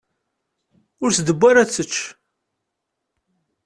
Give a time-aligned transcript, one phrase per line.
[1.03, 1.95] Ur as-d-tewwi ara ad tečč.